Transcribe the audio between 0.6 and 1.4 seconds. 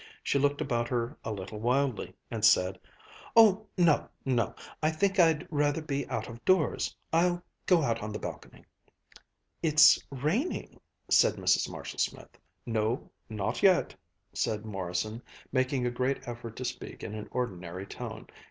about her a